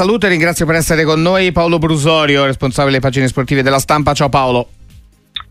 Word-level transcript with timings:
saluto 0.00 0.24
e 0.24 0.30
ringrazio 0.30 0.64
per 0.64 0.76
essere 0.76 1.04
con 1.04 1.20
noi 1.20 1.52
Paolo 1.52 1.76
Brusorio, 1.76 2.46
responsabile 2.46 2.92
delle 2.92 3.02
pagine 3.02 3.28
sportive 3.28 3.62
della 3.62 3.78
stampa. 3.78 4.14
Ciao 4.14 4.30
Paolo. 4.30 4.68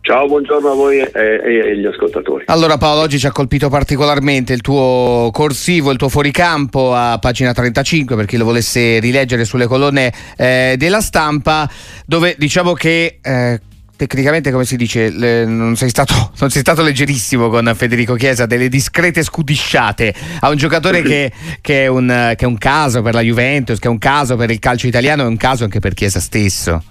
Ciao, 0.01 0.25
buongiorno 0.25 0.71
a 0.71 0.73
voi 0.73 0.97
e, 0.97 1.11
e, 1.13 1.71
agli 1.71 1.85
ascoltatori. 1.85 2.45
Allora 2.47 2.79
Paolo, 2.79 3.01
oggi 3.01 3.19
ci 3.19 3.27
ha 3.27 3.31
colpito 3.31 3.69
particolarmente 3.69 4.51
il 4.53 4.61
tuo 4.61 5.29
corsivo, 5.31 5.91
il 5.91 5.97
tuo 5.97 6.09
fuoricampo 6.09 6.95
a 6.95 7.19
pagina 7.19 7.53
35 7.53 8.15
per 8.15 8.25
chi 8.25 8.37
lo 8.37 8.45
volesse 8.45 8.97
rileggere 8.97 9.45
sulle 9.45 9.67
colonne 9.67 10.11
eh, 10.35 10.73
della 10.79 11.01
stampa, 11.01 11.69
dove 12.07 12.33
diciamo 12.35 12.73
che... 12.73 13.19
Eh, 13.21 13.59
tecnicamente 14.07 14.49
come 14.49 14.63
si 14.63 14.77
dice 14.77 15.09
le, 15.09 15.43
non, 15.43 15.75
sei 15.75 15.89
stato, 15.89 16.13
non, 16.39 16.49
sei 16.49 16.61
stato, 16.61 16.83
leggerissimo 16.83 17.49
con 17.49 17.69
Federico 17.75 18.15
Chiesa 18.15 18.45
delle 18.45 18.69
discrete 18.69 19.23
scudisciate 19.23 20.13
a 20.39 20.49
un 20.49 20.55
giocatore 20.55 21.01
che, 21.01 21.31
che, 21.59 21.83
è 21.83 21.87
un, 21.87 22.07
che, 22.37 22.45
è 22.45 22.47
un, 22.47 22.57
caso 22.57 23.01
per 23.01 23.13
la 23.13 23.21
Juventus 23.21 23.77
che 23.77 23.87
è 23.87 23.91
un 23.91 23.97
caso 23.97 24.37
per 24.37 24.51
il 24.51 24.59
calcio 24.59 24.87
italiano 24.87 25.23
è 25.23 25.27
un 25.27 25.37
caso 25.37 25.65
anche 25.65 25.79
per 25.79 25.93
Chiesa 25.93 26.21
stesso 26.21 26.81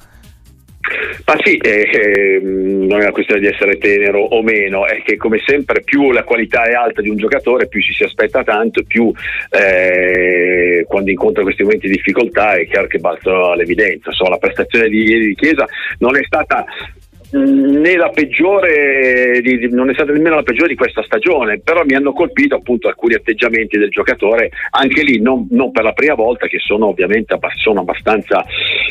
ma 1.27 1.37
sì, 1.43 1.59
eh, 1.59 1.91
eh, 1.93 2.41
non 2.43 3.01
è 3.01 3.02
una 3.02 3.11
questione 3.11 3.41
di 3.41 3.49
essere 3.49 3.77
tenero 3.77 4.21
o 4.21 4.43
meno, 4.43 4.87
è 4.87 5.02
che 5.02 5.19
come 5.19 5.43
sempre 5.45 5.83
più 5.83 6.11
la 6.11 6.25
qualità 6.25 6.65
è 6.65 6.73
alta 6.73 7.02
di 7.02 7.11
un 7.11 7.16
giocatore, 7.16 7.69
più 7.69 7.83
ci 7.83 7.93
si 7.93 8.05
aspetta 8.05 8.43
tanto, 8.43 8.83
più 8.85 9.13
eh, 9.51 10.87
quando 10.88 11.11
incontra 11.11 11.43
questi 11.43 11.65
momenti 11.65 11.87
di 11.87 11.97
difficoltà 11.97 12.55
è 12.55 12.66
chiaro 12.66 12.87
che 12.87 12.99
balza 12.99 13.55
l'evidenza. 13.55 14.09
Insomma, 14.09 14.30
la 14.30 14.38
prestazione 14.38 14.88
di 14.88 15.02
ieri 15.02 15.27
di 15.27 15.35
Chiesa 15.35 15.66
non 15.99 16.16
è 16.16 16.25
stata 16.25 16.65
né 17.30 17.96
la 17.96 18.09
peggiore 18.09 19.41
di, 19.42 19.68
non 19.70 19.91
è 19.91 19.95
stata 19.95 20.12
nemmeno 20.12 20.37
la 20.37 20.42
peggiore 20.42 20.68
di 20.68 20.74
questa 20.74 21.02
stagione 21.02 21.60
però 21.60 21.84
mi 21.84 21.95
hanno 21.95 22.12
colpito 22.12 22.54
appunto 22.54 22.88
alcuni 22.88 23.14
atteggiamenti 23.14 23.77
del 23.77 23.91
giocatore 23.91 24.51
anche 24.70 25.02
lì 25.02 25.20
non, 25.20 25.46
non 25.51 25.70
per 25.70 25.84
la 25.84 25.92
prima 25.92 26.14
volta 26.14 26.46
che 26.46 26.59
sono 26.59 26.87
ovviamente 26.87 27.38
sono 27.56 27.80
abbastanza 27.80 28.45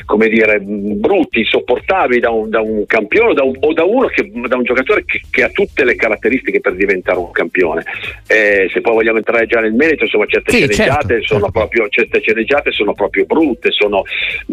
come 0.05 0.29
dire 0.29 0.59
brutti 0.59 1.39
insopportabili 1.39 2.19
da 2.19 2.29
un, 2.29 2.49
da 2.49 2.61
un 2.61 2.85
campione 2.85 3.33
da 3.33 3.43
un, 3.43 3.55
o 3.59 3.73
da 3.73 3.83
uno 3.83 4.07
che, 4.07 4.29
da 4.47 4.55
un 4.55 4.63
giocatore 4.63 5.03
che, 5.05 5.21
che, 5.31 5.43
ha 5.43 5.49
tutte 5.49 5.83
le 5.83 5.95
caratteristiche 5.95 6.59
per 6.59 6.75
diventare 6.75 7.17
un 7.17 7.31
campione 7.31 7.83
eh, 8.27 8.69
se 8.71 8.81
poi 8.81 8.93
vogliamo 8.93 9.17
entrare 9.17 9.47
già 9.47 9.61
nel 9.61 9.73
merito 9.73 10.03
insomma 10.03 10.25
certe 10.27 10.51
sì, 10.51 10.57
sceneggiate 10.57 11.13
certo, 11.13 11.25
sono 11.25 11.45
certo. 11.45 11.59
proprio 11.59 11.87
certe 11.89 12.19
sceneggiate 12.19 12.71
sono 12.71 12.93
proprio 12.93 13.25
brutte 13.25 13.71
sono 13.71 14.03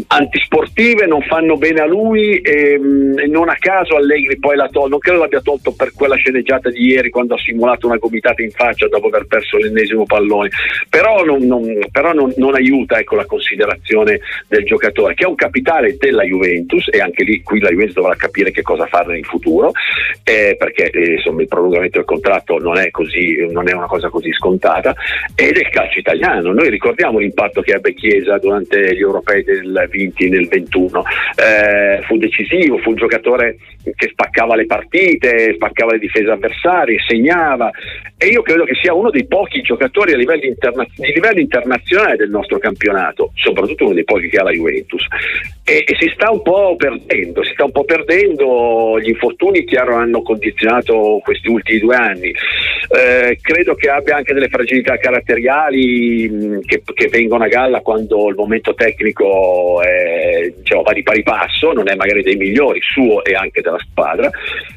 antisportive 0.07 1.07
non 1.07 1.21
fanno 1.23 1.57
bene 1.57 1.81
a 1.81 1.87
lui 1.87 2.39
e, 2.39 2.81
e 3.17 3.27
non 3.27 3.51
a 3.51 3.57
caso 3.59 3.73
caso 3.75 3.97
Allegri 3.97 4.39
poi 4.39 4.55
la 4.55 4.69
tolto, 4.69 4.89
non 4.89 4.99
credo 5.01 5.19
l'abbia 5.19 5.41
tolto 5.41 5.73
per 5.73 5.93
quella 5.93 6.15
sceneggiata 6.15 6.71
di 6.71 6.87
ieri 6.87 7.11
quando 7.11 7.35
ha 7.35 7.39
simulato 7.39 7.87
una 7.89 7.97
gomitata 7.97 8.41
in 8.41 8.51
faccia 8.51 8.87
dopo 8.87 9.09
aver 9.09 9.27
perso 9.27 9.57
l'ennesimo 9.59 10.05
pallone, 10.05 10.51
però 10.89 11.25
non, 11.25 11.43
non, 11.43 11.63
però 11.91 12.13
non, 12.13 12.33
non 12.37 12.55
aiuta 12.55 12.99
ecco, 12.99 13.17
la 13.17 13.27
considerazione 13.27 14.21
del 14.47 14.65
giocatore 14.65 15.15
che 15.15 15.25
è 15.25 15.27
un 15.27 15.35
capitale 15.35 15.97
della 15.97 16.23
Juventus 16.23 16.89
e 16.93 17.01
anche 17.01 17.25
lì 17.25 17.43
qui 17.43 17.59
la 17.59 17.71
Juventus 17.71 17.95
dovrà 17.95 18.15
capire 18.15 18.53
che 18.53 18.63
cosa 18.63 18.87
fare 18.87 19.17
in 19.17 19.25
futuro 19.25 19.73
eh, 20.23 20.55
perché 20.57 20.91
eh, 20.91 21.15
insomma, 21.15 21.43
il 21.43 21.49
prolungamento 21.49 21.99
del 21.99 22.07
contratto 22.07 22.59
non 22.59 22.79
è, 22.79 22.91
così, 22.91 23.45
non 23.51 23.69
è 23.69 23.73
una 23.73 23.87
cosa 23.87 24.09
così 24.09 24.33
scontata 24.33 24.95
ed 25.35 25.57
è 25.57 25.61
il 25.61 25.69
calcio 25.71 25.99
italiano, 25.99 26.53
noi 26.53 26.71
ricordiamo 26.71 27.19
l'impatto 27.19 27.61
che 27.61 27.73
ebbe 27.73 27.93
Chiesa 27.95 28.39
durante 28.39 28.95
gli 28.95 29.01
europei 29.01 29.43
del 29.43 29.87
20 29.91 30.29
nel 30.29 30.47
21, 30.47 31.03
eh, 31.37 32.03
fu 32.03 32.17
decisivo, 32.19 32.79
fu 32.79 32.91
un 32.91 32.97
giocatore 32.97 33.57
che 33.95 34.09
spaccava 34.09 34.57
le 34.57 34.67
partite, 34.67 35.55
spaccava 35.55 35.93
le 35.93 35.99
difese 35.99 36.31
avversarie, 36.31 36.99
segnava 37.07 37.71
e 38.17 38.29
io 38.29 38.43
credo 38.43 38.65
che 38.65 38.75
sia 38.81 38.95
uno 38.95 39.11
dei 39.11 39.27
pochi 39.27 39.61
giocatori 39.61 40.15
a 40.15 40.17
livello, 40.17 40.45
interna- 40.45 40.87
di 40.97 41.13
livello 41.13 41.41
internazionale 41.41 42.17
del 42.17 42.31
nostro 42.31 42.59
campionato, 42.59 43.33
soprattutto 43.35 43.85
uno 43.85 43.95
dei 43.95 44.05
pochi 44.05 44.29
che 44.31 44.39
ha 44.39 44.45
la 44.45 44.51
Juventus. 44.51 45.05
E, 45.63 45.85
e 45.87 45.97
si 45.99 46.11
sta 46.15 46.31
un 46.31 46.41
po' 46.41 46.75
perdendo, 46.77 47.43
si 47.43 47.53
sta 47.53 47.65
un 47.65 47.73
po' 47.73 47.85
perdendo, 47.85 48.99
gli 49.01 49.09
infortuni 49.09 49.65
chiaro 49.65 49.97
hanno 49.97 50.23
condizionato 50.23 51.21
questi 51.23 51.49
ultimi 51.49 51.81
due 51.81 51.97
anni. 51.97 52.29
Eh, 52.31 53.39
credo 53.43 53.75
che 53.75 53.91
abbia 53.91 54.17
anche 54.17 54.33
delle 54.33 54.49
fragilità 54.49 54.97
caratteriali 54.97 56.29
mh, 56.29 56.61
che, 56.61 56.83
che, 56.95 57.09
vengono 57.09 57.45
a 57.45 57.49
galla 57.49 57.81
quando 57.81 58.29
il 58.29 58.37
momento 58.37 58.75
tecnico 58.75 59.83
è, 59.83 60.53
diciamo, 60.57 60.83
va 60.83 60.93
di 60.93 61.03
pari 61.03 61.23
passo, 61.23 61.73
non 61.73 61.91
è 61.91 61.95
magari 61.95 62.23
dei 62.23 62.37
migliori, 62.37 62.81
suo 62.81 63.25
e 63.25 63.35
anche 63.35 63.54
della 63.61 63.79
squadra 63.79 64.31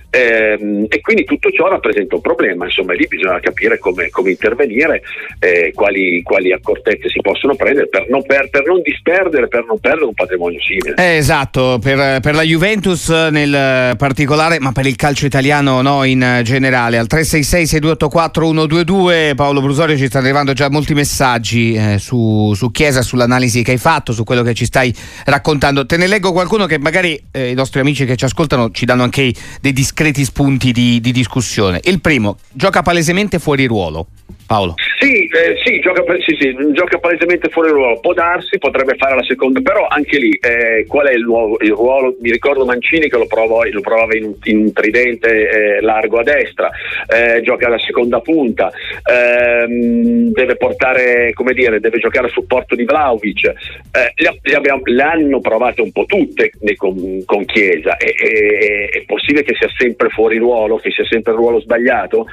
ehm, 0.10 0.86
e 0.90 1.02
quindi 1.02 1.26
tutto 1.26 1.52
ciò 1.52 1.68
rappresenta 1.68 2.16
un 2.16 2.22
problema, 2.22 2.66
insomma 2.66 2.94
lì 2.94 3.06
bisogna 3.08 3.40
capire 3.40 3.78
come, 3.78 4.10
come 4.10 4.32
intervenire, 4.32 5.04
eh, 5.40 5.72
quali, 5.74 6.24
quali, 6.24 6.52
accortezze 6.52 7.08
si 7.10 7.22
possono 7.22 7.56
prendere 7.56 7.88
per 7.88 8.08
non, 8.10 8.26
per, 8.26 8.50
per 8.50 8.66
non, 8.66 8.82
disperdere, 8.82 9.48
per 9.48 9.64
non 9.66 9.80
perdere 9.80 10.06
un 10.06 10.14
patrimonio 10.14 10.60
simile. 10.62 10.96
Eh, 10.96 11.18
esatto, 11.18 11.80
per, 11.82 12.20
per, 12.20 12.36
la 12.36 12.44
Juventus 12.44 13.10
nel 13.10 13.96
particolare, 13.98 14.60
ma 14.60 14.72
per 14.72 14.86
il 14.86 14.96
calcio 14.96 15.26
italiano 15.26 15.82
no, 15.82 16.04
in 16.04 16.42
generale. 16.44 16.98
Al 16.98 17.08
366-6284-122 17.10 19.36
Paolo 19.36 19.62
Brusorio 19.62 19.98
ci 19.98 20.08
stanno 20.08 20.26
arrivando 20.26 20.54
già 20.54 20.70
molti 20.70 20.94
messaggi 20.94 21.74
eh, 21.74 21.98
su, 22.00 22.54
su, 22.54 22.72
Chiesa, 22.72 23.02
sull'analisi 23.02 23.64
che 23.64 23.72
hai 23.72 23.78
fatto, 23.78 24.14
su 24.14 24.24
quello 24.24 24.44
che 24.44 24.54
ci 24.54 24.66
stai 24.66 24.94
raccontando. 25.26 25.86
Te 25.86 25.98
ne 25.98 26.08
leggo 26.08 26.32
qualcuno 26.32 26.66
che 26.66 26.80
magari 26.80 27.22
eh, 27.32 27.50
i 27.50 27.54
nostri 27.54 27.80
amici 27.80 28.06
che 28.06 28.16
ci 28.16 28.26
ascoltano 28.26 28.67
ci 28.72 28.86
danno 28.86 29.04
anche 29.04 29.34
dei 29.62 29.74
discreti 29.74 30.24
spunti 30.24 30.72
di, 30.72 31.00
di 31.00 31.12
discussione. 31.12 31.80
Il 31.84 32.02
primo, 32.02 32.38
gioca 32.52 32.82
palesemente 32.82 33.40
fuori 33.40 33.66
ruolo. 33.66 34.08
Paolo. 34.46 34.76
Sì, 35.00 35.26
eh, 35.26 35.60
sì, 35.64 35.80
gioca, 35.80 36.04
sì, 36.26 36.36
sì, 36.40 36.56
gioca, 36.72 36.98
palesemente 36.98 37.50
fuori 37.50 37.70
ruolo, 37.70 38.00
può 38.00 38.14
darsi, 38.14 38.58
potrebbe 38.58 38.96
fare 38.98 39.16
la 39.16 39.24
seconda, 39.24 39.60
però 39.62 39.88
anche 39.88 40.18
lì 40.18 40.32
eh, 40.42 40.86
qual 40.88 41.08
è 41.08 41.14
il, 41.14 41.24
nuovo, 41.24 41.58
il, 41.60 41.72
ruolo? 41.72 42.16
Mi 42.22 42.32
ricordo 42.32 42.66
Mancini 42.66 43.10
che 43.10 43.18
lo, 43.18 43.28
provò, 43.28 43.64
lo 43.64 43.82
provava 43.82 44.16
in 44.16 44.36
in 44.46 44.58
un 44.58 44.74
tridente 44.74 45.50
eh, 45.78 45.82
largo 45.82 46.20
a 46.20 46.24
destra, 46.24 46.70
eh, 47.08 47.42
gioca 47.42 47.68
la 47.68 47.80
seconda 47.80 48.20
punta, 48.20 48.72
ehm, 49.04 50.32
deve 50.32 50.56
portare, 50.56 51.34
come 51.34 51.54
dire, 51.54 51.80
deve 51.80 52.00
giocare 52.00 52.28
a 52.28 52.32
supporto 52.32 52.76
di 52.76 52.86
Vlaovic, 52.86 53.46
eh, 53.46 54.14
le, 54.16 55.02
hanno 55.02 55.40
provate 55.40 55.82
un 55.82 55.92
po' 55.92 56.06
tutte 56.06 56.52
con, 56.76 57.24
con 57.26 57.46
Chiesa, 57.46 57.98
e, 57.98 58.14
e, 58.18 58.90
è 58.92 59.04
possibile 59.06 59.44
che 59.44 59.56
sia 59.56 59.70
sempre 59.78 60.10
fuori 60.10 60.38
ruolo, 60.38 60.78
che 60.78 60.92
sia 60.92 61.06
sempre 61.06 61.34
il 61.34 61.40
ruolo 61.40 61.60
sbagliato? 61.60 62.26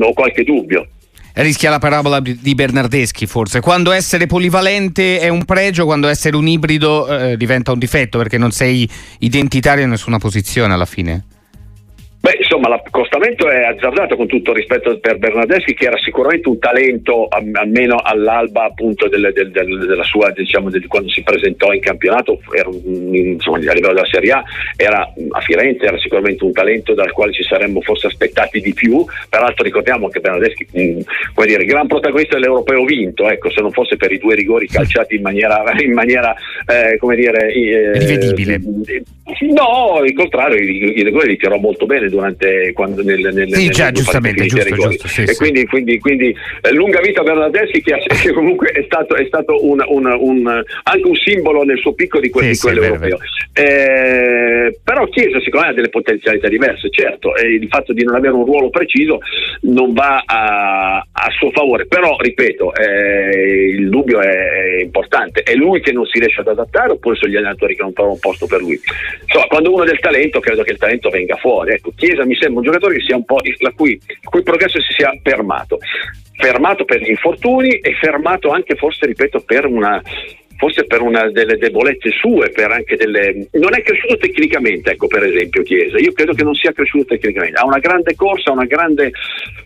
Ho 0.00 0.12
qualche 0.12 0.44
dubbio 0.44 0.86
rischia 1.42 1.70
la 1.70 1.78
parabola 1.78 2.20
di 2.20 2.54
Bernardeschi 2.54 3.26
forse. 3.26 3.60
Quando 3.60 3.92
essere 3.92 4.26
polivalente 4.26 5.18
è 5.18 5.28
un 5.28 5.44
pregio, 5.44 5.84
quando 5.84 6.08
essere 6.08 6.36
un 6.36 6.46
ibrido 6.46 7.06
eh, 7.06 7.36
diventa 7.36 7.72
un 7.72 7.78
difetto 7.78 8.18
perché 8.18 8.38
non 8.38 8.52
sei 8.52 8.88
identitario 9.18 9.84
in 9.84 9.90
nessuna 9.90 10.18
posizione 10.18 10.72
alla 10.72 10.86
fine. 10.86 11.24
Beh, 12.18 12.38
insomma, 12.40 12.68
l'accostamento 12.68 13.48
è 13.48 13.62
azzardato 13.62 14.16
con 14.16 14.26
tutto 14.26 14.52
rispetto 14.52 14.98
per 14.98 15.18
Bernardeschi, 15.18 15.74
che 15.74 15.86
era 15.86 15.96
sicuramente 15.98 16.48
un 16.48 16.58
talento, 16.58 17.28
almeno 17.28 18.00
all'alba 18.02 18.64
appunto 18.64 19.06
del, 19.08 19.30
del, 19.32 19.50
del, 19.52 19.86
della 19.86 20.02
sua, 20.02 20.30
diciamo, 20.32 20.70
quando 20.88 21.08
si 21.08 21.22
presentò 21.22 21.72
in 21.72 21.80
campionato, 21.80 22.40
era, 22.52 22.68
insomma, 22.68 23.58
a 23.58 23.60
livello 23.60 23.94
della 23.94 24.06
Serie 24.06 24.32
A, 24.32 24.42
era 24.76 25.12
a 25.30 25.40
Firenze, 25.40 25.84
era 25.84 25.98
sicuramente 25.98 26.42
un 26.42 26.52
talento 26.52 26.94
dal 26.94 27.12
quale 27.12 27.32
ci 27.32 27.44
saremmo 27.44 27.80
forse 27.80 28.08
aspettati 28.08 28.60
di 28.60 28.74
più. 28.74 29.04
Peraltro 29.28 29.62
ricordiamo 29.62 30.08
che 30.08 30.18
Bernardeschi, 30.18 30.66
come 31.32 31.46
dire, 31.46 31.64
gran 31.64 31.86
protagonista 31.86 32.34
dell'Europeo 32.34 32.84
vinto, 32.84 33.28
ecco, 33.28 33.50
se 33.50 33.60
non 33.60 33.70
fosse 33.70 33.96
per 33.96 34.10
i 34.10 34.18
due 34.18 34.34
rigori 34.34 34.66
calciati 34.66 35.14
in 35.14 35.22
maniera, 35.22 35.62
in 35.78 35.92
maniera 35.92 36.34
eh, 36.66 36.96
come 36.98 37.14
dire, 37.14 37.52
eh, 37.52 37.92
rivedibile. 37.92 38.60
No, 39.52 40.02
il 40.04 40.14
contrario, 40.14 40.58
i 40.58 41.02
rigori 41.02 41.28
li 41.28 41.36
tirò 41.36 41.56
molto 41.58 41.86
bene 41.86 42.05
durante 42.08 42.72
quando 42.72 43.02
nel, 43.02 43.30
nel, 43.32 43.52
sì, 43.54 43.68
già, 43.68 43.90
giustamente, 43.90 44.46
giusto, 44.46 44.74
giusto, 44.74 45.08
sì, 45.08 45.22
e 45.22 45.28
sì. 45.28 45.36
quindi, 45.36 45.66
quindi, 45.66 45.98
quindi 45.98 46.34
eh, 46.60 46.72
lunga 46.72 47.00
vita 47.00 47.22
Bernardeschi 47.22 47.82
che, 47.82 48.02
che, 48.22 48.32
comunque 48.32 48.68
è 48.68 48.82
stato, 48.84 49.14
è 49.14 49.24
stato 49.26 49.64
un, 49.64 49.82
un, 49.86 50.06
un, 50.06 50.62
anche 50.82 51.06
un 51.06 51.14
simbolo 51.16 51.62
nel 51.62 51.78
suo 51.78 51.94
picco 51.94 52.20
di 52.20 52.30
quel 52.30 52.54
sì, 52.54 52.68
europeo 52.68 53.18
eh, 53.58 54.75
Chiesa 55.08 55.40
secondo 55.40 55.66
me 55.66 55.72
ha 55.72 55.74
delle 55.74 55.88
potenzialità 55.88 56.48
diverse 56.48 56.88
certo 56.90 57.34
e 57.34 57.54
il 57.54 57.68
fatto 57.68 57.92
di 57.92 58.04
non 58.04 58.14
avere 58.14 58.34
un 58.34 58.44
ruolo 58.44 58.70
preciso 58.70 59.20
non 59.62 59.92
va 59.92 60.22
a, 60.24 60.96
a 60.98 61.30
suo 61.30 61.50
favore. 61.50 61.86
Però 61.86 62.16
ripeto 62.18 62.74
eh, 62.74 63.70
il 63.70 63.88
dubbio 63.88 64.20
è, 64.20 64.80
importante. 64.80 65.42
È 65.42 65.54
lui 65.54 65.80
che 65.80 65.92
non 65.92 66.06
si 66.06 66.18
riesce 66.18 66.40
ad 66.40 66.48
adattare 66.48 66.92
oppure 66.92 67.16
sono 67.16 67.30
gli 67.30 67.36
allenatori 67.36 67.74
che 67.74 67.82
non 67.82 67.92
trovano 67.92 68.14
un 68.14 68.20
posto 68.20 68.46
per 68.46 68.60
lui? 68.60 68.78
Insomma 69.22 69.46
quando 69.46 69.72
uno 69.72 69.82
ha 69.82 69.86
del 69.86 70.00
talento 70.00 70.40
credo 70.40 70.62
che 70.62 70.72
il 70.72 70.78
talento 70.78 71.10
venga 71.10 71.36
fuori. 71.36 71.72
Ecco, 71.72 71.92
Chiesa 71.96 72.24
mi 72.24 72.36
sembra 72.36 72.60
un 72.60 72.66
giocatore 72.66 72.96
la 73.58 73.70
cui, 73.70 73.92
il 73.92 74.28
cui 74.28 74.42
progresso 74.42 74.80
si 74.80 74.92
sia 74.92 75.12
fermato. 75.22 75.78
Fermato 76.38 76.84
per 76.84 77.00
gli 77.00 77.08
infortuni 77.08 77.78
e 77.78 77.94
fermato 77.94 78.50
anche 78.50 78.74
forse 78.74 79.06
ripeto 79.06 79.40
per 79.40 79.66
una 79.66 80.02
forse 80.56 80.84
per 80.84 81.02
una 81.02 81.30
delle 81.30 81.56
debolezze 81.56 82.10
sue, 82.10 82.50
per 82.50 82.70
anche 82.70 82.96
delle... 82.96 83.48
non 83.52 83.74
è 83.74 83.82
cresciuto 83.82 84.16
tecnicamente, 84.16 84.92
ecco 84.92 85.06
per 85.06 85.24
esempio 85.24 85.62
Chiesa, 85.62 85.98
io 85.98 86.12
credo 86.12 86.32
che 86.32 86.44
non 86.44 86.54
sia 86.54 86.72
cresciuto 86.72 87.04
tecnicamente, 87.06 87.58
ha 87.58 87.66
una 87.66 87.78
grande 87.78 88.14
corsa, 88.14 88.52
una 88.52 88.64
grande 88.64 89.12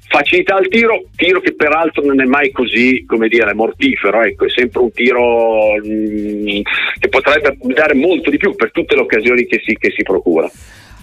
facilità 0.09 0.57
al 0.57 0.69
tiro, 0.69 1.05
tiro 1.15 1.41
che 1.41 1.55
peraltro 1.55 2.05
non 2.05 2.21
è 2.21 2.25
mai 2.25 2.51
così, 2.51 3.05
come 3.07 3.29
dire, 3.29 3.55
mortifero, 3.55 4.23
ecco, 4.23 4.47
è 4.47 4.51
sempre 4.51 4.81
un 4.81 4.93
tiro 4.93 5.77
mh, 5.77 5.89
mm, 5.89 6.61
che 6.99 7.09
potrebbe 7.09 7.57
dare 7.75 7.95
molto 7.95 8.31
di 8.31 8.37
più 8.37 8.55
per 8.55 8.73
tutte 8.73 8.97
le 8.97 9.03
occasioni 9.03 9.47
che 9.47 9.63
si, 9.65 9.77
che 9.79 9.93
si 9.97 10.03
procura. 10.03 10.51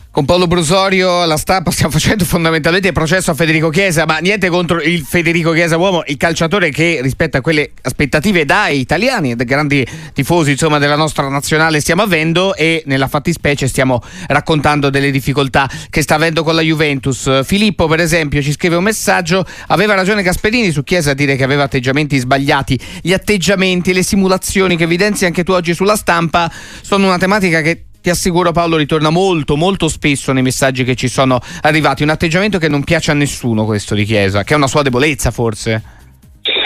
Con 0.10 0.26
Paolo 0.26 0.48
Brusorio 0.48 1.22
alla 1.22 1.38
stampa 1.38 1.70
stiamo 1.70 1.92
facendo 1.98 2.26
fondamentalmente 2.26 2.88
il 2.88 2.94
processo 2.94 3.30
a 3.30 3.34
Federico 3.36 3.70
Chiesa, 3.70 4.06
ma 4.06 4.18
niente 4.18 4.50
contro 4.50 4.82
il 4.82 5.04
Federico 5.04 5.52
Chiesa 5.52 5.78
uomo, 5.78 6.04
il 6.08 6.18
calciatore 6.18 6.72
che 6.72 7.00
rispetto 7.04 7.38
a 7.38 7.42
quelle 7.42 7.72
aspettative 7.82 8.44
dai 8.44 8.80
italiani, 8.80 9.36
dai 9.36 9.46
grandi 9.46 9.86
tifosi 10.14 10.52
insomma, 10.52 10.80
della 10.80 10.96
nostra 10.96 11.28
nazionale 11.30 11.80
stiamo 11.82 12.02
avendo 12.02 12.56
e 12.56 12.82
nella 12.88 13.08
fattispecie 13.08 13.68
stiamo 13.68 14.02
raccontando 14.28 14.90
delle 14.90 15.12
difficoltà 15.12 15.70
che 15.90 16.02
sta 16.02 16.16
avendo 16.16 16.44
con 16.44 16.56
la 16.56 16.62
Juventus. 16.62 17.44
Filippo 17.44 17.88
per 17.88 18.00
esempio 18.00 18.42
ci 18.42 18.52
scrive 18.52 18.76
un 18.76 18.84
messaggio, 18.84 19.46
aveva 19.68 19.94
ragione 19.94 20.24
Gasperini 20.24 20.72
su 20.72 20.84
Chiesa 20.84 21.12
a 21.12 21.14
dire 21.14 21.36
che 21.36 21.44
aveva 21.44 21.64
atteggiamenti 21.64 22.18
sbagliati, 22.18 22.80
gli 23.02 23.14
atteggiamenti, 23.14 23.94
le 23.94 24.04
simulazioni 24.04 24.78
che 24.78 24.84
evidenzi 24.86 25.26
anche 25.26 25.44
tu 25.44 25.52
oggi 25.52 25.76
sulla 25.76 25.96
stampa 25.96 26.52
sono 26.82 27.06
una 27.06 27.20
tematica 27.20 27.62
che 27.62 27.84
ti 28.08 28.14
assicuro 28.14 28.54
Paolo 28.54 28.78
ritorna 28.78 29.10
molto 29.10 29.58
molto 29.58 29.90
spesso 29.90 30.32
nei 30.32 30.42
messaggi 30.42 30.86
che 30.86 30.96
ci 30.96 31.10
sono 31.10 31.42
arrivati, 31.64 32.04
un 32.04 32.10
atteggiamento 32.10 32.58
che 32.58 32.70
non 32.70 32.86
piace 32.86 33.12
a 33.12 33.14
nessuno 33.14 33.66
questo 33.66 33.96
di 33.96 34.06
Chiesa, 34.06 34.46
che 34.46 34.54
è 34.54 34.56
una 34.56 34.68
sua 34.68 34.82
debolezza 34.82 35.30
forse. 35.30 35.97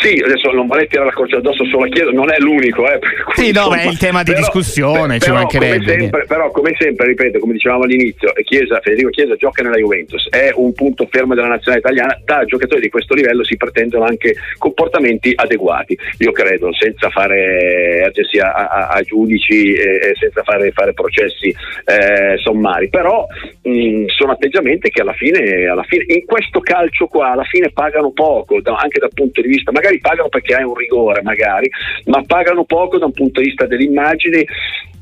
Sì, 0.01 0.19
adesso 0.19 0.49
non 0.49 0.65
vorrei 0.65 0.87
tirare 0.87 1.09
la 1.09 1.13
croce 1.13 1.35
addosso 1.35 1.63
solo 1.65 1.85
a 1.85 1.87
Chiesa, 1.87 2.09
non 2.09 2.31
è 2.31 2.37
l'unico. 2.39 2.89
Eh, 2.89 2.99
sì, 3.35 3.51
no, 3.51 3.71
è 3.71 3.85
il 3.85 3.99
tema 3.99 4.23
di 4.23 4.31
però, 4.31 4.39
discussione, 4.39 5.17
però, 5.19 5.25
ci 5.25 5.31
mancherebbe. 5.31 5.77
Come 5.77 5.99
sempre, 5.99 6.25
però, 6.25 6.51
come 6.51 6.75
sempre, 6.77 7.07
ripeto, 7.07 7.39
come 7.39 7.53
dicevamo 7.53 7.83
all'inizio, 7.83 8.33
Chiesa, 8.43 8.79
Federico 8.81 9.09
Chiesa 9.09 9.35
gioca 9.35 9.61
nella 9.61 9.77
Juventus, 9.77 10.27
è 10.29 10.51
un 10.55 10.73
punto 10.73 11.07
fermo 11.09 11.35
della 11.35 11.47
nazionale 11.47 11.81
italiana, 11.81 12.19
da 12.25 12.43
giocatori 12.45 12.81
di 12.81 12.89
questo 12.89 13.13
livello 13.13 13.43
si 13.43 13.57
pretendono 13.57 14.05
anche 14.05 14.33
comportamenti 14.57 15.33
adeguati, 15.35 15.95
io 16.17 16.31
credo, 16.31 16.73
senza 16.73 17.09
fare 17.09 18.03
accessi 18.07 18.39
a, 18.39 18.53
a, 18.53 18.87
a 18.87 19.01
giudici 19.03 19.73
e, 19.73 20.13
senza 20.19 20.41
fare, 20.41 20.71
fare 20.71 20.93
processi 20.93 21.53
eh, 21.85 22.37
sommari, 22.37 22.89
però 22.89 23.25
mh, 23.61 24.05
sono 24.07 24.31
atteggiamenti 24.31 24.89
che 24.89 25.01
alla 25.01 25.13
fine, 25.13 25.67
alla 25.67 25.83
fine, 25.83 26.05
in 26.07 26.25
questo 26.25 26.59
calcio 26.59 27.05
qua, 27.05 27.31
alla 27.31 27.43
fine 27.43 27.69
pagano 27.71 28.11
poco, 28.11 28.61
da, 28.61 28.75
anche 28.75 28.99
dal 28.99 29.11
punto 29.13 29.41
di 29.41 29.47
vista, 29.47 29.71
magari 29.71 29.90
magari 29.91 29.99
pagano 29.99 30.29
perché 30.29 30.55
hai 30.55 30.63
un 30.63 30.75
rigore, 30.75 31.21
magari, 31.21 31.69
ma 32.05 32.23
pagano 32.25 32.63
poco 32.63 32.97
da 32.97 33.05
un 33.05 33.11
punto 33.11 33.41
di 33.41 33.47
vista 33.47 33.65
dell'immagine 33.65 34.45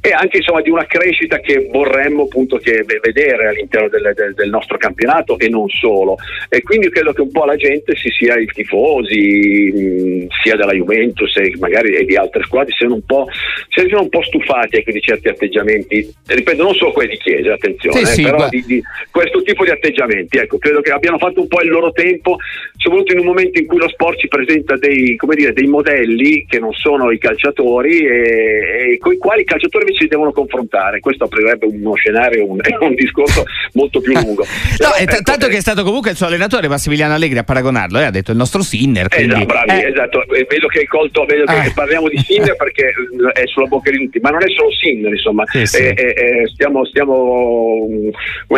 e 0.02 0.12
anche 0.14 0.38
insomma, 0.38 0.62
di 0.62 0.70
una 0.70 0.86
crescita 0.86 1.40
che 1.40 1.68
vorremmo 1.70 2.24
appunto 2.24 2.58
che 2.58 2.86
vedere 3.02 3.50
all'interno 3.50 3.90
del, 3.90 4.14
del, 4.16 4.34
del, 4.34 4.50
nostro 4.50 4.78
campionato 4.78 5.38
e 5.38 5.50
non 5.50 5.68
solo. 5.68 6.16
E 6.48 6.62
quindi 6.62 6.90
credo 6.90 7.12
che 7.12 7.22
un 7.22 7.32
po' 7.32 7.44
la 7.44 7.58
gente, 7.58 7.96
si 7.98 8.10
sia 8.10 8.38
i 8.38 8.46
tifosi, 8.46 9.72
mh, 9.74 10.28
sia 10.42 10.56
della 10.56 10.72
Juventus 10.72 11.36
e 11.36 11.54
magari 11.60 11.96
e 11.96 12.06
di 12.06 12.16
altre 12.16 12.44
squadre, 12.44 12.74
siano 12.74 12.94
un 12.94 13.04
po', 13.06 13.28
siano 13.68 14.02
un 14.02 14.10
po 14.10 14.24
stufati 14.24 14.78
ecco, 14.78 14.92
di 14.92 15.02
certi 15.02 15.28
atteggiamenti. 15.28 16.14
Ripeto, 16.26 16.64
non 16.64 16.74
solo 16.76 16.92
quelli 16.92 17.10
di 17.12 17.18
Chiesa, 17.18 17.54
attenzione, 17.54 17.98
sì, 17.98 18.04
eh, 18.04 18.06
sì, 18.06 18.22
però 18.24 18.48
di, 18.48 18.64
di, 18.66 18.82
questo 19.12 19.42
tipo 19.42 19.66
di 19.66 19.72
atteggiamenti. 19.72 20.38
Ecco, 20.38 20.58
credo 20.60 20.80
che 20.80 20.92
abbiano 20.92 21.18
fatto 21.18 21.42
un 21.42 21.48
po' 21.50 21.62
il 21.62 21.70
loro 21.70 21.92
tempo, 21.92 22.38
soprattutto 22.78 23.12
in 23.12 23.20
un 23.20 23.26
momento 23.26 23.60
in 23.60 23.66
cui 23.66 23.78
lo 23.78 23.90
sport 23.90 24.18
ci 24.18 24.30
presenta 24.30 24.78
dei, 24.78 25.18
dire, 25.36 25.52
dei 25.52 25.68
modelli 25.68 26.46
che 26.48 26.60
non 26.60 26.72
sono 26.72 27.12
i 27.12 27.18
calciatori 27.18 28.06
e, 28.06 28.94
e 28.94 28.98
con 28.98 29.12
i 29.12 29.18
quali 29.18 29.42
i 29.42 29.46
calciatori 29.46 29.88
si 29.98 30.08
devono 30.08 30.32
confrontare. 30.32 31.00
Questo 31.00 31.26
aprirebbe 31.26 31.66
uno 31.66 31.94
scenario, 31.96 32.50
un, 32.50 32.60
un 32.80 32.96
discorso 32.96 33.46
molto 33.74 34.00
più 34.02 34.14
lungo. 34.14 34.44
no, 34.80 34.90
Però, 34.90 34.96
ecco, 34.96 35.22
tanto 35.24 35.48
eh, 35.48 35.50
che 35.50 35.58
è 35.58 35.62
stato 35.62 35.84
comunque 35.84 36.12
il 36.12 36.18
suo 36.18 36.28
allenatore 36.28 36.68
Massimiliano 36.68 37.14
Allegri 37.14 37.38
a 37.38 37.44
paragonarlo, 37.44 38.00
eh, 38.00 38.04
ha 38.04 38.12
detto 38.12 38.32
il 38.32 38.38
nostro 38.38 38.62
Sinner. 38.62 39.08
Esatto, 39.10 39.16
quindi, 39.16 39.34
esatto, 39.34 39.66
bravi, 39.66 39.82
eh. 39.82 39.90
esatto. 39.90 40.24
vedo 40.48 40.68
che 40.68 40.80
hai 40.80 40.86
colto, 40.86 41.26
vedo 41.26 41.46
che 41.46 41.54
ah. 41.54 41.72
parliamo 41.74 42.08
di 42.08 42.18
Sinner 42.18 42.56
perché 42.58 42.94
è 43.34 43.46
sulla 43.48 43.68
bocca 43.68 43.92
di 43.92 43.98
tutti, 43.98 44.20
ma 44.20 44.30
non 44.30 44.42
è 44.44 44.50
solo 44.50 44.72
Sinner, 44.72 45.12
insomma, 45.12 45.44
sì, 45.48 45.66
sì. 45.66 45.78
Eh, 45.78 45.94
eh, 45.96 46.48
stiamo, 46.54 46.86
stiamo 46.86 47.88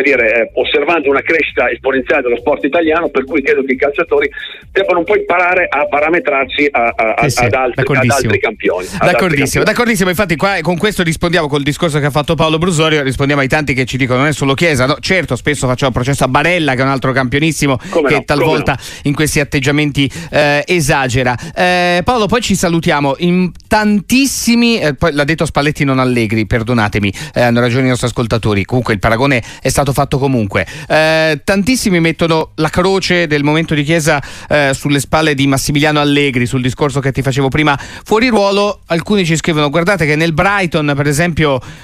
dire, 0.01 0.51
osservando 0.53 1.09
una 1.09 1.21
crescita 1.21 1.69
esponenziale 1.69 2.23
dello 2.23 2.37
sport 2.37 2.63
italiano, 2.63 3.09
per 3.09 3.25
cui 3.25 3.41
credo 3.41 3.63
che 3.63 3.73
i 3.73 3.77
calciatori 3.77 4.29
debbano 4.71 4.99
un 4.99 5.05
po' 5.05 5.15
imparare 5.15 5.67
a 5.69 5.87
parametrarsi 5.87 6.67
a, 6.71 6.93
a, 6.95 7.29
sì, 7.29 7.45
ad, 7.45 7.53
altri, 7.53 7.83
ad, 7.95 8.09
altri, 8.09 8.39
campioni. 8.39 8.85
Ad 8.85 9.11
d'accordissimo, 9.11 9.21
altri 9.21 9.29
campioni. 9.29 9.65
d'accordissimo, 9.65 10.09
infatti 10.09 10.35
qua 10.35 10.57
con 10.61 10.77
questo 10.77 11.03
rispondiamo 11.03 11.20
col 11.47 11.61
discorso 11.61 11.99
che 11.99 12.07
ha 12.07 12.09
fatto 12.09 12.33
Paolo 12.33 12.57
Brusorio, 12.57 13.03
rispondiamo 13.03 13.41
ai 13.41 13.47
tanti 13.47 13.75
che 13.75 13.85
ci 13.85 13.95
dicono 13.95 14.19
non 14.19 14.29
è 14.29 14.33
solo 14.33 14.55
Chiesa, 14.55 14.87
no, 14.87 14.97
certo 14.99 15.35
spesso 15.35 15.67
facciamo 15.67 15.91
processo 15.91 16.23
a 16.23 16.27
Barella 16.27 16.73
che 16.73 16.81
è 16.81 16.83
un 16.83 16.89
altro 16.89 17.11
campionissimo 17.11 17.77
come 17.89 18.09
che 18.09 18.15
no, 18.15 18.23
talvolta 18.25 18.71
no. 18.71 18.79
in 19.03 19.13
questi 19.13 19.39
atteggiamenti 19.39 20.11
eh, 20.31 20.63
esagera. 20.65 21.37
Eh, 21.53 22.01
Paolo 22.03 22.25
poi 22.25 22.41
ci 22.41 22.55
salutiamo 22.55 23.15
in 23.19 23.51
tantissimi, 23.67 24.79
eh, 24.79 24.95
poi 24.95 25.13
l'ha 25.13 25.23
detto 25.23 25.45
Spalletti 25.45 25.83
non 25.83 25.99
allegri, 25.99 26.47
perdonatemi, 26.47 27.13
eh, 27.35 27.41
hanno 27.41 27.59
ragione 27.59 27.85
i 27.85 27.89
nostri 27.89 28.07
ascoltatori, 28.07 28.65
comunque 28.65 28.93
il 28.93 28.99
paragone 28.99 29.43
è 29.61 29.69
stato 29.69 29.93
fatto 29.93 30.17
comunque. 30.17 30.65
Eh, 30.87 31.39
tantissimi 31.43 31.99
mettono 31.99 32.51
la 32.55 32.69
croce 32.69 33.27
del 33.27 33.43
momento 33.43 33.75
di 33.75 33.83
Chiesa 33.83 34.19
eh, 34.49 34.71
sulle 34.73 34.99
spalle 34.99 35.35
di 35.35 35.45
Massimiliano 35.45 35.99
Allegri 35.99 36.47
sul 36.47 36.63
discorso 36.63 36.99
che 36.99 37.11
ti 37.11 37.21
facevo 37.21 37.47
prima 37.47 37.79
fuori 38.03 38.27
ruolo, 38.29 38.79
alcuni 38.87 39.23
ci 39.23 39.35
scrivono 39.35 39.69
guardate 39.69 40.07
che 40.07 40.15
nel 40.15 40.33
Brighton 40.33 40.87
per 40.87 40.95
esempio 40.95 41.09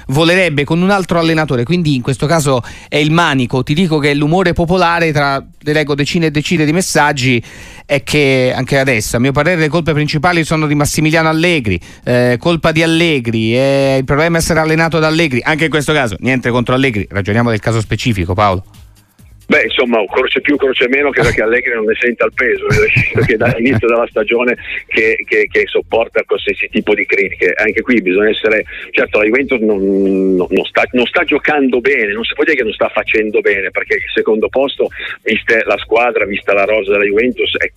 volerebbe 0.07 0.63
con 0.63 0.81
un 0.81 0.89
altro 0.89 1.19
allenatore, 1.19 1.63
quindi 1.63 1.95
in 1.95 2.01
questo 2.01 2.25
caso 2.25 2.61
è 2.87 2.97
il 2.97 3.11
manico. 3.11 3.63
Ti 3.63 3.73
dico 3.73 3.99
che 3.99 4.13
l'umore 4.13 4.53
popolare 4.53 5.11
tra 5.11 5.43
le 5.59 5.73
leggo 5.73 5.95
decine 5.95 6.27
e 6.27 6.31
decine 6.31 6.65
di 6.65 6.71
messaggi 6.71 7.43
è 7.85 8.03
che 8.03 8.53
anche 8.55 8.77
adesso, 8.77 9.17
a 9.17 9.19
mio 9.19 9.31
parere, 9.31 9.59
le 9.59 9.69
colpe 9.69 9.93
principali 9.93 10.43
sono 10.43 10.67
di 10.67 10.75
Massimiliano 10.75 11.29
Allegri, 11.29 11.79
eh, 12.03 12.37
colpa 12.39 12.71
di 12.71 12.83
Allegri, 12.83 13.55
eh, 13.55 13.97
il 13.97 14.03
problema 14.03 14.37
è 14.37 14.39
essere 14.39 14.59
allenato 14.59 14.99
da 14.99 15.07
Allegri, 15.07 15.41
anche 15.43 15.65
in 15.65 15.69
questo 15.69 15.93
caso, 15.93 16.15
niente 16.19 16.49
contro 16.49 16.75
Allegri, 16.75 17.07
ragioniamo 17.09 17.49
del 17.49 17.59
caso 17.59 17.79
specifico, 17.79 18.33
Paolo. 18.33 18.76
Beh, 19.47 19.63
insomma, 19.63 20.03
croce 20.07 20.41
più, 20.41 20.57
croce 20.57 20.89
meno, 20.89 21.09
credo 21.09 21.29
che 21.29 21.41
Allegri 21.41 21.73
non 21.73 21.85
ne 21.85 21.95
senta 21.97 22.25
il 22.25 22.33
peso, 22.33 22.65
perché 23.13 23.37
dall'inizio 23.37 23.87
della 23.87 24.05
stagione 24.07 24.57
che, 24.87 25.23
che, 25.25 25.47
che, 25.49 25.63
sopporta 25.67 26.21
qualsiasi 26.25 26.67
tipo 26.67 26.93
di 26.93 27.05
critiche. 27.05 27.53
Anche 27.55 27.81
qui 27.81 28.01
bisogna 28.01 28.27
essere, 28.27 28.65
certo 28.91 29.19
la 29.19 29.23
Juventus 29.23 29.61
non, 29.61 30.35
non, 30.35 30.65
sta, 30.65 30.83
non, 30.91 31.05
sta, 31.05 31.23
giocando 31.23 31.79
bene, 31.79 32.11
non 32.11 32.25
si 32.25 32.33
può 32.33 32.43
dire 32.43 32.57
che 32.57 32.63
non 32.63 32.73
sta 32.73 32.89
facendo 32.89 33.39
bene, 33.39 33.71
perché 33.71 33.95
il 33.95 34.11
secondo 34.13 34.49
posto, 34.49 34.89
vista 35.23 35.57
la 35.63 35.77
squadra, 35.77 36.25
vista 36.25 36.53
la 36.53 36.65
rosa 36.65 36.91
della 36.91 37.05
Juventus, 37.05 37.55
è, 37.55 37.71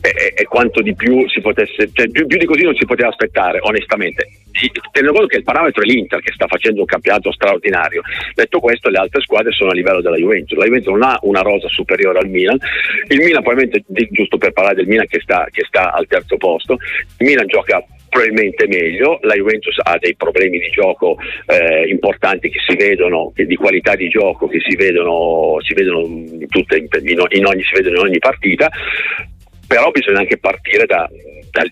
è, 0.00 0.32
è 0.32 0.42
quanto 0.44 0.80
di 0.80 0.94
più 0.94 1.28
si 1.28 1.42
potesse, 1.42 1.90
cioè 1.92 2.08
più, 2.08 2.26
più 2.26 2.38
di 2.38 2.46
così 2.46 2.62
non 2.62 2.74
si 2.74 2.86
poteva 2.86 3.10
aspettare, 3.10 3.58
onestamente 3.60 4.41
tenendo 4.90 5.12
conto 5.12 5.26
che 5.26 5.38
il 5.38 5.42
parametro 5.42 5.82
è 5.82 5.86
l'Inter 5.86 6.20
che 6.20 6.32
sta 6.32 6.46
facendo 6.46 6.80
un 6.80 6.86
campionato 6.86 7.32
straordinario. 7.32 8.02
Detto 8.34 8.60
questo, 8.60 8.90
le 8.90 8.98
altre 8.98 9.20
squadre 9.22 9.52
sono 9.52 9.70
a 9.70 9.74
livello 9.74 10.00
della 10.00 10.16
Juventus. 10.16 10.56
La 10.56 10.64
Juventus 10.64 10.92
non 10.92 11.02
ha 11.02 11.18
una 11.22 11.40
rosa 11.40 11.68
superiore 11.68 12.18
al 12.18 12.28
Milan. 12.28 12.58
Il 13.08 13.18
Milan, 13.18 13.42
probabilmente, 13.42 13.84
giusto 14.10 14.38
per 14.38 14.52
parlare 14.52 14.76
del 14.76 14.86
Milan 14.86 15.06
che 15.06 15.20
sta, 15.20 15.46
che 15.50 15.64
sta 15.66 15.92
al 15.92 16.06
terzo 16.06 16.36
posto, 16.36 16.74
il 17.18 17.26
Milan 17.26 17.46
gioca 17.46 17.84
probabilmente 18.12 18.66
meglio, 18.66 19.18
la 19.22 19.32
Juventus 19.32 19.74
ha 19.82 19.96
dei 19.98 20.14
problemi 20.14 20.58
di 20.58 20.68
gioco 20.68 21.16
eh, 21.46 21.88
importanti 21.88 22.50
che 22.50 22.58
si 22.66 22.76
vedono, 22.76 23.32
che 23.34 23.46
di 23.46 23.56
qualità 23.56 23.94
di 23.94 24.08
gioco 24.08 24.48
che 24.48 24.60
si 24.60 24.76
vedono, 24.76 25.56
si 25.62 25.72
vedono 25.72 26.00
in, 26.04 26.46
tutte, 26.48 26.76
in, 26.76 26.88
in, 27.04 27.46
ogni, 27.46 27.62
si 27.62 27.72
vedono 27.72 28.00
in 28.00 28.06
ogni 28.08 28.18
partita, 28.18 28.68
però 29.66 29.90
bisogna 29.90 30.18
anche 30.18 30.36
partire 30.36 30.84
da, 30.84 31.08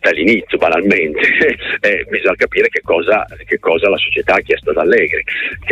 dall'inizio 0.00 0.58
banalmente 0.58 1.20
eh, 1.80 2.04
bisogna 2.08 2.34
capire 2.36 2.68
che 2.68 2.80
cosa, 2.82 3.24
che 3.46 3.58
cosa, 3.58 3.88
la 3.88 3.96
società 3.96 4.34
ha 4.34 4.40
chiesto 4.40 4.70
ad 4.70 4.76
Allegri 4.76 5.22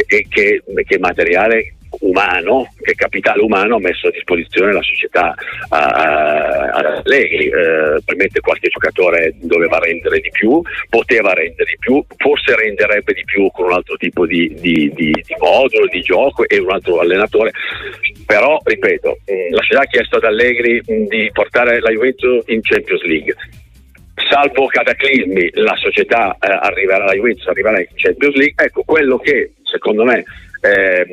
che, 0.07 0.27
che, 0.29 0.63
che 0.85 0.99
materiale 0.99 1.75
umano, 2.01 2.73
che 2.81 2.95
capitale 2.95 3.41
umano 3.43 3.77
ha 3.77 3.81
messo 3.81 4.09
a 4.09 4.11
disposizione 4.11 4.73
la 4.73 4.83
società 4.83 5.35
ad 5.69 6.85
Allegri. 6.85 7.47
Eh, 7.47 8.01
probabilmente 8.05 8.41
qualche 8.41 8.69
giocatore 8.69 9.35
doveva 9.41 9.79
rendere 9.79 10.21
di 10.21 10.31
più, 10.31 10.61
poteva 10.89 11.33
rendere 11.33 11.71
di 11.71 11.77
più, 11.79 12.05
forse 12.17 12.55
renderebbe 12.57 13.13
di 13.15 13.25
più 13.25 13.51
con 13.51 13.67
un 13.67 13.73
altro 13.73 13.97
tipo 13.97 14.27
di, 14.27 14.55
di, 14.59 14.91
di, 14.95 15.13
di 15.13 15.35
modulo, 15.39 15.87
di 15.91 16.01
gioco 16.01 16.47
e 16.47 16.59
un 16.59 16.71
altro 16.71 17.01
allenatore. 17.01 17.53
Però, 18.27 18.61
ripeto, 18.63 19.19
la 19.51 19.61
società 19.63 19.81
ha 19.81 19.87
chiesto 19.87 20.17
ad 20.17 20.25
Allegri 20.25 20.81
di 20.85 21.31
portare 21.33 21.81
la 21.81 21.91
Juventus 21.91 22.45
in 22.47 22.61
Champions 22.61 23.03
League 23.03 23.35
salvo 24.31 24.67
cataclismi 24.67 25.51
la 25.55 25.77
società 25.77 26.37
eh, 26.41 26.51
arriverà, 26.51 27.05
la 27.05 27.15
Juventus 27.15 27.47
arriverà 27.47 27.79
in 27.81 27.87
Champions 27.95 28.35
League, 28.35 28.65
ecco 28.65 28.83
quello 28.85 29.19
che 29.19 29.53
secondo 29.63 30.05
me 30.05 30.25
eh, 30.61 31.07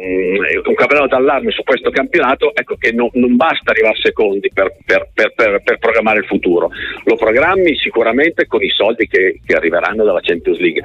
un 0.65 0.73
campionato 0.73 1.07
d'allarme 1.07 1.51
su 1.51 1.63
questo 1.63 1.91
campionato, 1.91 2.53
ecco 2.55 2.75
che 2.77 2.91
no, 2.91 3.09
non 3.13 3.35
basta 3.35 3.71
arrivare 3.71 3.95
secondi 4.01 4.49
per, 4.51 4.75
per, 4.83 5.09
per, 5.13 5.61
per, 5.63 5.77
programmare 5.77 6.19
il 6.19 6.25
futuro, 6.25 6.71
lo 7.03 7.15
programmi 7.15 7.75
sicuramente 7.77 8.47
con 8.47 8.63
i 8.63 8.69
soldi 8.69 9.07
che, 9.07 9.39
che 9.45 9.55
arriveranno 9.55 10.03
dalla 10.03 10.21
Champions 10.21 10.59
League, 10.59 10.81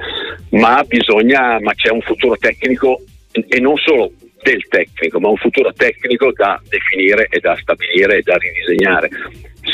ma, 0.51 0.83
bisogna, 0.85 1.59
ma 1.59 1.73
c'è 1.73 1.89
un 1.89 2.01
futuro 2.01 2.37
tecnico 2.37 3.01
e 3.31 3.59
non 3.59 3.77
solo 3.77 4.11
del 4.43 4.67
tecnico, 4.67 5.19
ma 5.19 5.29
un 5.29 5.37
futuro 5.37 5.71
tecnico 5.73 6.31
da 6.33 6.59
definire 6.67 7.27
e 7.29 7.39
da 7.39 7.55
stabilire 7.59 8.17
e 8.17 8.21
da 8.21 8.35
ridisegnare 8.37 9.09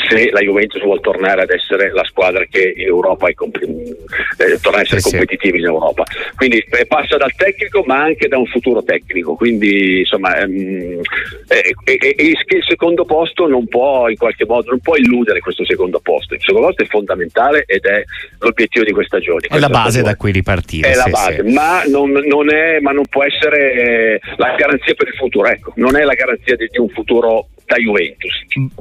se 0.08 0.30
la 0.30 0.40
Juventus 0.40 0.82
vuole 0.82 1.00
tornare 1.00 1.42
ad 1.42 1.50
essere 1.50 1.90
la 1.92 2.04
squadra 2.04 2.44
che 2.48 2.74
in 2.76 2.86
Europa 2.86 3.28
è 3.28 3.34
comp- 3.34 3.62
eh, 3.62 4.58
torna 4.60 4.78
a 4.78 4.82
essere 4.82 5.00
sì, 5.00 5.10
competitiva 5.10 5.56
sì. 5.56 5.60
in 5.60 5.66
Europa. 5.66 6.04
Quindi 6.36 6.58
eh, 6.58 6.86
passa 6.86 7.16
dal 7.16 7.34
tecnico 7.34 7.82
ma 7.86 8.02
anche 8.02 8.28
da 8.28 8.38
un 8.38 8.46
futuro 8.46 8.82
tecnico. 8.82 9.34
Quindi 9.34 10.00
insomma 10.00 10.36
ehm, 10.38 11.00
eh, 11.48 12.14
il 12.16 12.64
secondo 12.66 13.04
posto 13.04 13.46
non 13.46 13.66
può 13.66 14.08
in 14.08 14.16
qualche 14.16 14.46
modo 14.46 14.70
non 14.70 14.80
può 14.80 14.96
illudere 14.96 15.40
questo 15.40 15.64
secondo 15.64 16.00
posto. 16.00 16.34
Il 16.34 16.40
secondo 16.40 16.68
posto 16.68 16.82
è 16.82 16.86
fondamentale 16.86 17.64
ed 17.66 17.84
è 17.84 18.02
l'obiettivo 18.38 18.84
di 18.84 18.92
questa 18.92 19.18
stagione. 19.18 19.46
È 19.48 19.58
la 19.58 19.68
base 19.68 20.02
da 20.02 20.16
cui 20.16 20.32
ripartire. 20.32 20.88
È 20.88 20.92
sì, 20.92 20.98
la 20.98 21.08
base, 21.08 21.42
ma 21.42 21.82
non, 21.84 22.10
non, 22.10 22.52
è, 22.52 22.78
ma 22.80 22.92
non 22.92 23.04
può 23.08 23.24
essere 23.24 24.20
la 24.36 24.54
garanzia 24.54 24.94
per 24.94 25.08
il 25.08 25.14
futuro. 25.14 25.48
Ecco, 25.48 25.72
non 25.76 25.96
è 25.96 26.04
la 26.04 26.14
garanzia 26.14 26.56
di, 26.56 26.68
di 26.70 26.78
un 26.78 26.88
futuro 26.88 27.48
da 27.68 27.76
Juventus. 27.76 28.32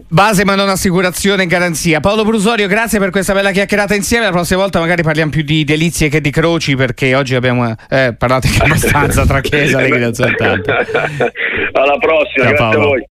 Base 0.08 0.46
ma 0.46 0.56
non 0.56 0.70
assicurazione 0.70 1.44
e 1.44 1.46
garanzia. 1.46 2.00
Paolo 2.00 2.24
Brusorio, 2.24 2.68
grazie 2.68 3.00
per 3.00 3.10
questa 3.10 3.34
bella 3.34 3.52
chiacchierata 3.52 3.94
insieme. 3.94 4.24
La 4.26 4.32
prossima 4.32 4.62
volta 4.62 4.80
magari 4.80 5.04
parliamo 5.04 5.30
più 5.30 5.44
di 5.44 5.66
delizie 5.66 6.08
che 6.08 6.22
di 6.22 6.32
croci 6.32 6.76
perché 6.76 7.14
oggi 7.14 7.36
abbiamo 7.36 7.76
eh, 7.90 8.16
parlato 8.18 8.48
abbastanza 8.60 9.26
tra 9.26 9.42
Chiesa 9.42 9.82
e 9.82 9.90
Leghe 9.90 10.06
Alla 11.74 11.98
prossima, 12.00 12.46
Ciao, 12.46 12.48
grazie 12.48 12.56
Paolo. 12.56 12.82
a 12.82 12.86
voi. 12.86 13.06